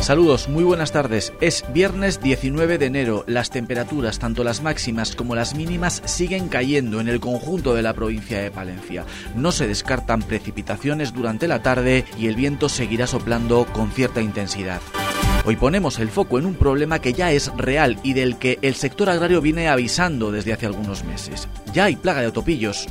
[0.00, 1.34] Saludos, muy buenas tardes.
[1.42, 3.22] Es viernes 19 de enero.
[3.26, 7.92] Las temperaturas, tanto las máximas como las mínimas, siguen cayendo en el conjunto de la
[7.92, 9.04] provincia de Palencia.
[9.36, 14.80] No se descartan precipitaciones durante la tarde y el viento seguirá soplando con cierta intensidad.
[15.44, 18.76] Hoy ponemos el foco en un problema que ya es real y del que el
[18.76, 21.48] sector agrario viene avisando desde hace algunos meses.
[21.74, 22.86] Ya hay plaga de autopillos.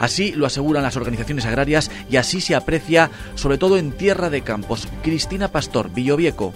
[0.00, 4.40] Así lo aseguran las organizaciones agrarias y así se aprecia sobre todo en tierra de
[4.40, 4.88] campos.
[5.02, 6.52] Cristina Pastor, Villovieco.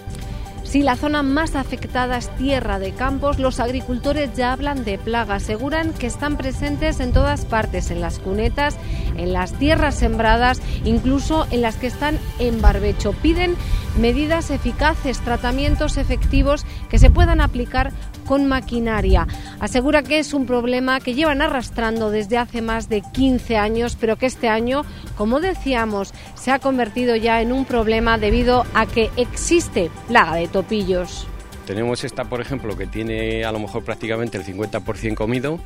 [0.64, 5.36] Si la zona más afectada es tierra de campos, los agricultores ya hablan de plaga.
[5.36, 8.76] Aseguran que están presentes en todas partes, en las cunetas,
[9.16, 13.12] en las tierras sembradas, incluso en las que están en barbecho.
[13.12, 13.54] Piden
[14.00, 17.92] medidas eficaces, tratamientos efectivos que se puedan aplicar
[18.24, 19.26] con maquinaria.
[19.60, 24.16] Asegura que es un problema que llevan arrastrando desde hace más de 15 años, pero
[24.16, 24.84] que este año,
[25.16, 30.48] como decíamos, se ha convertido ya en un problema debido a que existe plaga de
[30.48, 31.26] topillos.
[31.66, 35.60] Tenemos esta, por ejemplo, que tiene a lo mejor prácticamente el 50% comido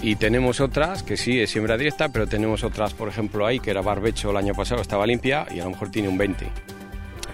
[0.00, 3.70] y tenemos otras que sí es siembra directa, pero tenemos otras, por ejemplo, ahí que
[3.70, 6.46] era barbecho el año pasado, estaba limpia y a lo mejor tiene un 20.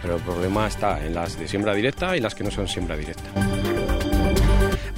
[0.00, 2.96] Pero el problema está en las de siembra directa y las que no son siembra
[2.96, 3.59] directa.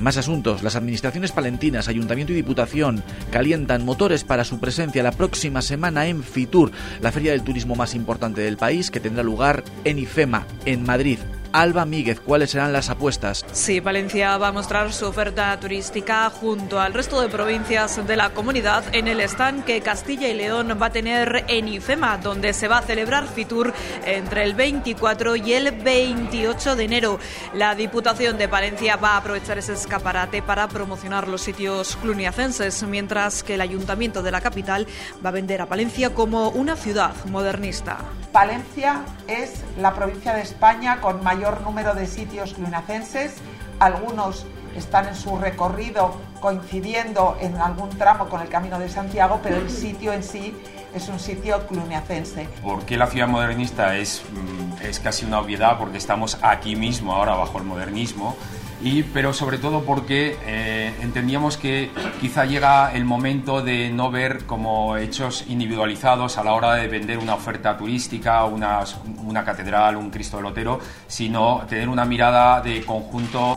[0.03, 0.65] Más asuntos.
[0.65, 6.25] Las administraciones palentinas, Ayuntamiento y Diputación calientan motores para su presencia la próxima semana en
[6.25, 10.83] Fitur, la feria del turismo más importante del país que tendrá lugar en IFEMA, en
[10.83, 11.19] Madrid.
[11.53, 13.45] Alba Míguez, ¿cuáles serán las apuestas?
[13.53, 18.31] Sí, Valencia va a mostrar su oferta turística junto al resto de provincias de la
[18.31, 22.69] comunidad en el stand que Castilla y León va a tener en IFEMA, donde se
[22.69, 23.75] va a celebrar Fitur
[24.07, 27.19] entre el 24 y el 28 de enero.
[27.55, 33.43] La Diputación de Valencia va a aprovechar ese escaparate para promocionar los sitios cluniacenses, mientras
[33.43, 34.87] que el Ayuntamiento de la capital
[35.25, 37.99] va a vender a Palencia como una ciudad modernista.
[38.33, 43.35] Palencia es la provincia de España con mayor número de sitios clunacenses,
[43.79, 44.47] algunos
[44.77, 49.71] están en su recorrido coincidiendo en algún tramo con el Camino de Santiago, pero el
[49.71, 50.55] sitio en sí
[50.95, 52.49] es un sitio cluniacense.
[52.63, 55.79] ¿Por qué la ciudad modernista es, mm, es casi una obviedad?
[55.79, 58.37] Porque estamos aquí mismo, ahora bajo el modernismo,
[58.85, 61.91] y, pero sobre todo porque eh, entendíamos que
[62.21, 67.19] quizá llega el momento de no ver como hechos individualizados a la hora de vender
[67.19, 68.81] una oferta turística, una,
[69.25, 73.57] una catedral, un Cristo del Lotero, sino tener una mirada de conjunto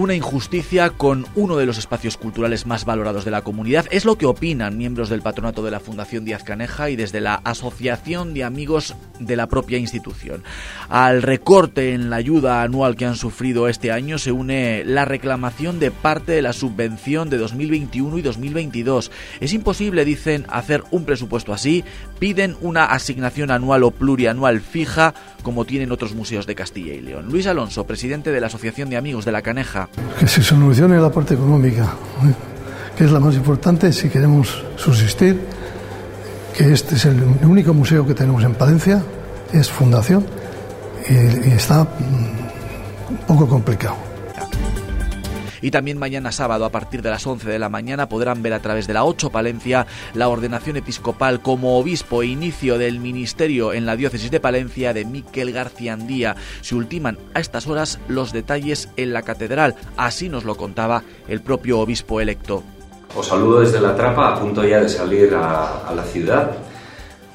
[0.00, 3.84] una injusticia con uno de los espacios culturales más valorados de la comunidad.
[3.90, 7.34] Es lo que opinan miembros del patronato de la Fundación Díaz Caneja y desde la
[7.34, 10.42] Asociación de Amigos de la propia institución.
[10.88, 15.78] Al recorte en la ayuda anual que han sufrido este año se une la reclamación
[15.78, 19.10] de parte de la subvención de 2021 y 2022.
[19.40, 21.84] Es imposible, dicen, hacer un presupuesto así.
[22.18, 25.12] Piden una asignación anual o plurianual fija
[25.42, 27.26] como tienen otros museos de Castilla y León.
[27.28, 29.89] Luis Alonso, presidente de la Asociación de Amigos de la Caneja.
[30.18, 31.84] Que se solucione la parte económica,
[32.24, 32.34] ¿eh?
[32.96, 35.40] que es la más importante si queremos subsistir,
[36.56, 39.02] que este es el único museo que tenemos en Palencia,
[39.52, 40.24] es fundación,
[41.08, 44.09] y, y está mm, un poco complicado.
[45.62, 48.60] Y también mañana sábado a partir de las 11 de la mañana podrán ver a
[48.60, 53.86] través de la 8 Palencia la ordenación episcopal como obispo e inicio del ministerio en
[53.86, 56.36] la diócesis de Palencia de Miquel García Andía.
[56.60, 61.40] Se ultiman a estas horas los detalles en la catedral, así nos lo contaba el
[61.40, 62.62] propio obispo electo.
[63.16, 66.52] Os saludo desde la trapa, a punto ya de salir a, a la ciudad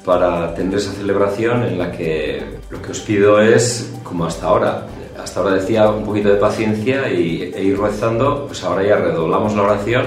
[0.06, 4.86] para tener esa celebración en la que lo que os pido es, como hasta ahora,
[5.18, 9.54] hasta ahora decía un poquito de paciencia y, e ir rezando, pues ahora ya redoblamos
[9.54, 10.06] la oración.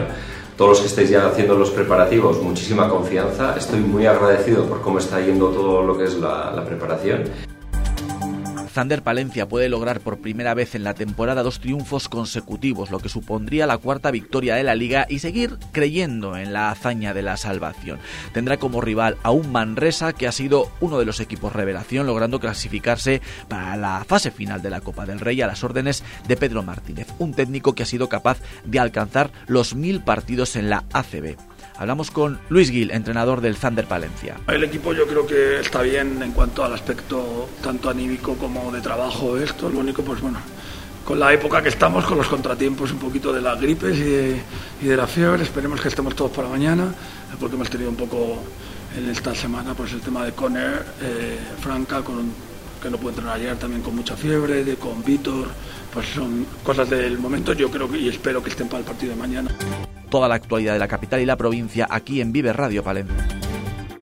[0.58, 3.56] Todos los que estáis ya haciendo los preparativos, muchísima confianza.
[3.58, 7.24] Estoy muy agradecido por cómo está yendo todo lo que es la, la preparación.
[8.69, 13.09] Zander Palencia puede lograr por primera vez en la temporada dos triunfos consecutivos, lo que
[13.09, 17.38] supondría la cuarta victoria de la liga y seguir creyendo en la hazaña de la
[17.38, 18.00] salvación.
[18.34, 22.39] Tendrá como rival a un Manresa que ha sido uno de los equipos revelación, logrando
[22.39, 26.63] clasificarse para la fase final de la Copa del Rey a las órdenes de Pedro
[26.63, 31.49] Martínez, un técnico que ha sido capaz de alcanzar los mil partidos en la ACB.
[31.80, 34.36] Hablamos con Luis Gil, entrenador del Thunder Palencia.
[34.50, 38.81] El equipo yo creo que está bien en cuanto al aspecto tanto anímico como de
[38.81, 39.38] trabajo.
[39.38, 40.40] Esto, lo único, pues bueno,
[41.06, 44.98] con la época que estamos, con los contratiempos un poquito de las gripes y de,
[44.98, 46.94] la fiebre, esperemos que estemos todos para mañana,
[47.40, 48.44] porque hemos tenido un poco
[48.98, 52.30] en esta semana pues el tema de Conner, eh, Franca, con,
[52.84, 55.48] que no pudo entrenar ayer también con mucha fiebre, de, con Víctor,
[55.94, 59.14] pues son cosas del momento, yo creo que y espero que estén para el partido
[59.14, 59.56] de mañana
[60.10, 63.38] toda la actualidad de la capital y la provincia aquí en Vive Radio Palencia.